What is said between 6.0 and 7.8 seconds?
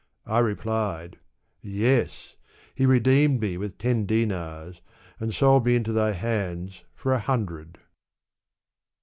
hands for a hundred."